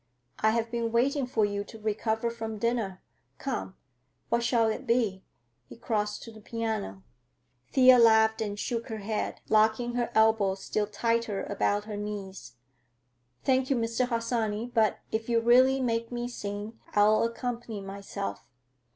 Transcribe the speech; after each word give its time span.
I 0.39 0.49
have 0.49 0.71
been 0.71 0.91
waiting 0.91 1.27
for 1.27 1.45
you 1.45 1.63
to 1.65 1.79
recover 1.79 2.31
from 2.31 2.57
dinner. 2.57 3.03
Come, 3.37 3.75
what 4.29 4.41
shall 4.41 4.67
it 4.67 4.87
be?" 4.87 5.23
he 5.69 5.75
crossed 5.77 6.23
to 6.23 6.31
the 6.31 6.41
piano. 6.41 7.03
Thea 7.73 7.99
laughed 7.99 8.41
and 8.41 8.57
shook 8.57 8.87
her 8.87 8.97
head, 8.97 9.41
locking 9.47 9.93
her 9.93 10.09
elbows 10.15 10.63
still 10.63 10.87
tighter 10.87 11.43
about 11.43 11.83
her 11.85 11.97
knees. 11.97 12.53
"Thank 13.43 13.69
you, 13.69 13.75
Mr. 13.75 14.07
Harsanyi, 14.07 14.71
but 14.73 14.97
if 15.11 15.29
you 15.29 15.39
really 15.39 15.79
make 15.79 16.11
me 16.11 16.27
sing, 16.27 16.79
I'll 16.95 17.21
accompany 17.21 17.79
myself. 17.79 18.47